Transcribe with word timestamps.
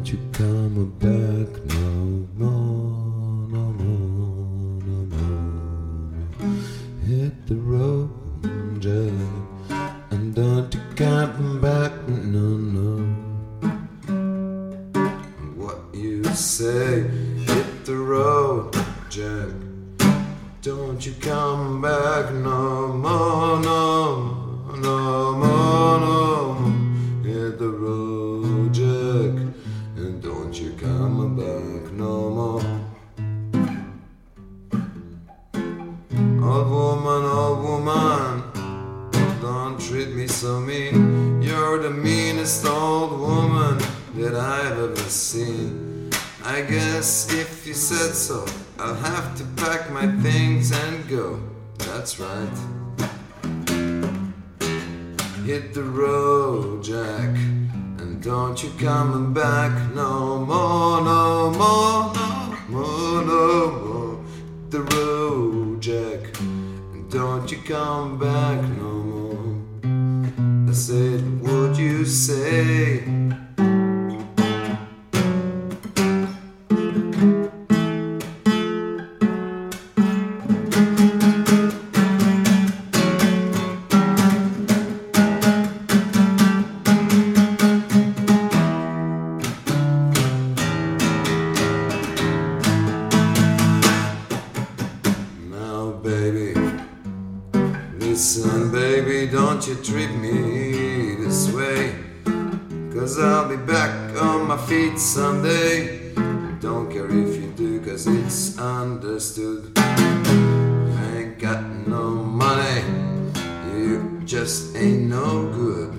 Don't 0.00 0.12
you 0.12 0.30
come 0.32 0.90
back 0.98 1.50
no 1.74 2.26
more, 2.38 3.48
no 3.52 3.64
more, 3.80 4.82
no 4.88 4.98
more. 5.14 6.48
Hit 7.06 7.34
the 7.46 7.56
road, 7.56 8.08
Jack. 8.80 9.12
And 10.10 10.34
don't 10.34 10.72
you 10.72 10.80
come 10.96 11.60
back, 11.60 11.92
no, 12.08 12.56
no. 12.78 13.04
What 15.54 15.80
you 15.92 16.24
say, 16.24 17.02
hit 17.44 17.84
the 17.84 17.96
road, 17.96 18.74
Jack. 19.10 19.52
Don't 20.62 21.04
you 21.04 21.12
come 21.20 21.82
back 21.82 22.32
no 22.32 22.88
more, 22.88 23.39
back 31.10 31.92
no 31.92 32.30
more. 32.30 32.62
Old 36.42 36.70
woman, 36.70 37.24
old 37.24 37.64
woman, 37.64 38.42
don't 39.40 39.80
treat 39.80 40.14
me 40.14 40.26
so 40.26 40.60
mean. 40.60 41.42
You're 41.42 41.82
the 41.82 41.90
meanest 41.90 42.64
old 42.66 43.18
woman 43.18 43.78
that 44.14 44.34
I've 44.34 44.78
ever 44.78 44.96
seen. 44.96 46.10
I 46.44 46.62
guess 46.62 47.32
if 47.32 47.66
you 47.66 47.74
said 47.74 48.14
so, 48.14 48.46
I'll 48.78 48.94
have 48.94 49.36
to 49.38 49.44
pack 49.62 49.90
my 49.90 50.06
things 50.22 50.72
and 50.72 51.08
go. 51.08 51.40
That's 51.78 52.20
right. 52.20 52.58
Hit 55.44 55.74
the 55.74 55.82
road, 55.82 56.84
Jack, 56.84 57.36
don't 58.20 58.62
you 58.62 58.70
come 58.78 59.32
back 59.32 59.94
no 59.94 60.44
more, 60.44 61.00
no 61.02 61.50
more, 61.50 62.12
no 62.14 62.58
more, 62.68 63.24
no 63.24 63.70
more. 63.70 64.24
The 64.68 64.80
road, 64.82 65.80
Jack, 65.80 66.38
don't 67.08 67.50
you 67.50 67.58
come 67.62 68.18
back 68.18 68.60
no 68.78 68.92
more. 69.12 70.68
I 70.68 70.72
said, 70.72 71.40
would 71.40 71.78
you 71.78 72.04
say? 72.04 73.04
Baby, 96.20 96.52
listen, 97.96 98.70
baby, 98.70 99.26
don't 99.26 99.66
you 99.66 99.74
treat 99.76 100.10
me 100.16 101.14
this 101.14 101.50
way. 101.50 101.94
Cause 102.92 103.18
I'll 103.18 103.48
be 103.48 103.56
back 103.56 103.90
on 104.20 104.46
my 104.46 104.58
feet 104.58 104.98
someday. 104.98 106.12
Don't 106.60 106.92
care 106.92 107.06
if 107.06 107.36
you 107.40 107.50
do, 107.56 107.80
cause 107.80 108.06
it's 108.06 108.58
understood. 108.58 109.72
I 109.78 111.12
ain't 111.16 111.38
got 111.38 111.62
no 111.88 112.10
money, 112.10 112.82
you 113.72 114.20
just 114.26 114.76
ain't 114.76 115.08
no 115.08 115.50
good. 115.54 115.90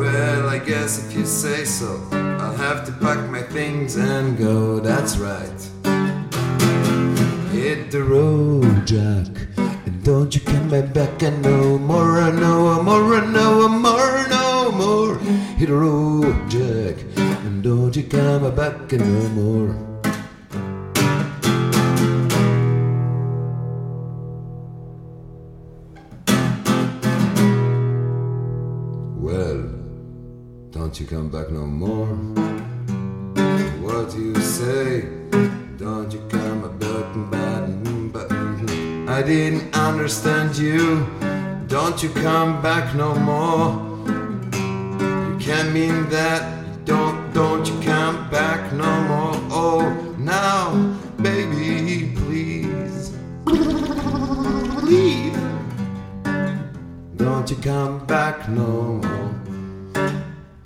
Well, 0.00 0.48
I 0.48 0.58
guess 0.64 1.04
if 1.04 1.14
you 1.14 1.26
say 1.26 1.66
so, 1.66 2.00
I'll 2.40 2.56
have 2.56 2.86
to 2.86 2.92
pack 2.92 3.28
my 3.28 3.42
things 3.42 3.96
and 3.96 4.38
go, 4.38 4.80
that's 4.80 5.18
right. 5.18 5.81
Hit 7.52 7.90
the 7.90 8.02
road, 8.02 8.86
Jack. 8.86 9.28
And 9.84 10.02
don't 10.02 10.34
you 10.34 10.40
come 10.40 10.70
back 10.70 11.22
and 11.22 11.42
no 11.42 11.76
more, 11.76 12.32
no 12.32 12.82
more, 12.82 13.20
no 13.20 13.68
more, 13.68 14.26
no 14.30 14.72
more. 14.72 15.18
Hit 15.58 15.68
the 15.68 15.74
road, 15.74 16.48
Jack. 16.48 16.96
And 17.44 17.62
don't 17.62 17.94
you 17.94 18.04
come 18.04 18.56
back 18.56 18.90
and 18.94 19.04
no 19.04 19.28
more. 19.36 19.76
Well, 29.20 29.60
don't 30.70 30.98
you 30.98 31.06
come 31.06 31.28
back 31.28 31.50
no 31.50 31.66
more. 31.66 32.16
What 33.84 34.10
do 34.10 34.22
you 34.22 34.40
say? 34.40 35.02
Don't 35.76 36.10
you 36.10 36.20
come. 36.30 36.41
I 39.12 39.20
didn't 39.20 39.76
understand 39.76 40.56
you. 40.56 41.06
Don't 41.66 42.02
you 42.02 42.08
come 42.08 42.62
back 42.62 42.94
no 42.94 43.14
more. 43.14 43.68
You 45.28 45.36
can't 45.38 45.70
mean 45.74 46.08
that. 46.08 46.42
Don't, 46.86 47.30
don't 47.34 47.68
you 47.68 47.78
come 47.82 48.30
back 48.30 48.72
no 48.72 48.90
more. 49.02 49.34
Oh, 49.50 50.14
now, 50.18 50.72
baby, 51.20 52.14
please 52.16 53.12
leave. 54.82 55.38
Don't 57.18 57.50
you 57.50 57.56
come 57.56 58.06
back 58.06 58.48
no 58.48 58.94
more. 59.04 59.34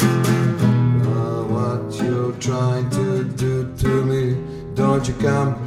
Ah, 0.08 1.42
what 1.54 2.00
you're 2.00 2.32
trying 2.34 2.88
to 2.90 3.24
do 3.24 3.74
to 3.76 4.04
me. 4.04 4.36
Don't 4.76 5.08
you 5.08 5.14
come 5.14 5.65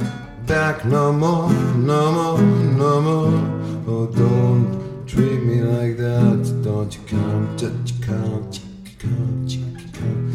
back 0.72 0.84
no 0.84 1.12
more, 1.12 1.50
no 1.74 2.12
more, 2.12 2.40
no 2.82 3.00
more. 3.00 3.32
Oh, 3.88 4.06
don't 4.06 5.04
treat 5.06 5.42
me 5.42 5.62
like 5.62 5.96
that. 5.96 6.62
Don't 6.62 6.94
you 6.94 7.02
come, 7.08 7.56
don't 7.56 7.90
you 7.90 8.04
come, 8.06 8.50
come, 9.00 9.46
chicky 9.48 9.86
come, 9.98 10.30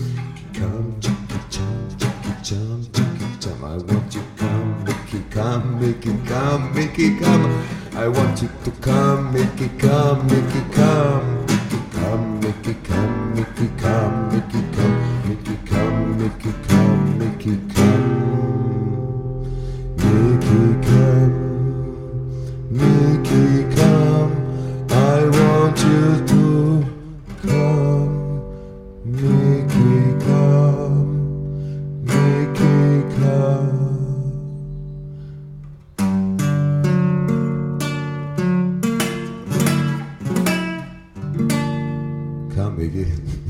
come, 0.54 1.00
chicky 1.00 1.40
chum, 1.56 1.88
chicky 1.90 2.32
chum, 2.44 2.86
chicky 2.94 3.28
chum. 3.40 3.64
I 3.64 3.78
want 3.78 4.16
you 4.16 4.24
come, 4.36 4.84
Mickey 4.84 5.24
come, 5.30 5.80
Mickey 5.80 6.14
come, 6.28 6.74
Mickey 6.76 7.18
come. 7.18 7.46
I 7.96 8.08
want 8.10 8.42
you 8.42 8.50
to 8.66 8.72
come, 8.82 9.32
Mickey 9.32 9.70
come, 9.78 10.28
Mickey 10.28 10.64
come, 10.74 11.46
Mickey 11.46 11.82
come, 11.96 12.40
Mickey 12.42 12.74
come, 12.84 13.36
Mickey 13.36 13.70
come, 13.78 14.34
Mickey 14.34 14.64
come, 14.76 15.05
sobreviver. 42.86 43.45